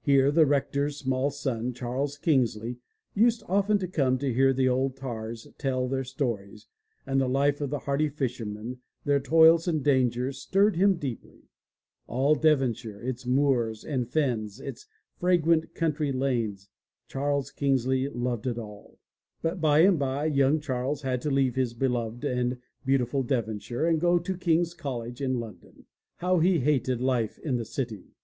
Here 0.00 0.30
the 0.30 0.46
rector's 0.46 0.96
small 0.96 1.30
son, 1.30 1.74
Charles 1.74 2.16
Kingsley, 2.16 2.78
used 3.12 3.42
often 3.48 3.76
to 3.80 3.86
come 3.86 4.16
to 4.16 4.32
hear 4.32 4.50
the 4.54 4.66
old 4.70 4.96
tars 4.96 5.46
tell 5.58 5.86
their 5.86 6.04
stories, 6.04 6.68
and 7.04 7.20
the 7.20 7.28
life 7.28 7.60
of 7.60 7.68
the 7.68 7.80
hardy 7.80 8.08
fishermen, 8.08 8.78
their 9.04 9.20
toils 9.20 9.68
and 9.68 9.84
dangers 9.84 10.38
stirred 10.40 10.76
him 10.76 10.96
deeply. 10.96 11.50
All 12.06 12.34
Devonshire— 12.34 13.02
its 13.06 13.26
moors 13.26 13.84
and 13.84 14.08
fens, 14.08 14.58
its 14.58 14.86
fragrant 15.20 15.74
country 15.74 16.12
lanes— 16.12 16.70
Charles 17.10 17.50
Kingsley 17.50 18.08
loved 18.08 18.46
it 18.46 18.56
all. 18.58 18.98
But 19.42 19.60
by 19.60 19.80
and 19.80 19.98
by, 19.98 20.24
young 20.24 20.60
Charles 20.60 21.02
had 21.02 21.20
to 21.20 21.30
leave 21.30 21.56
his 21.56 21.74
beloved 21.74 22.24
and 22.24 22.56
beautiful 22.86 23.22
Devonshire 23.22 23.84
and 23.84 24.00
go 24.00 24.18
to 24.18 24.38
King's 24.38 24.72
College 24.72 25.20
in 25.20 25.40
London. 25.40 25.84
How 26.16 26.38
he 26.38 26.60
hated 26.60 27.02
life 27.02 27.38
in 27.38 27.56
the 27.56 27.66
city! 27.66 28.14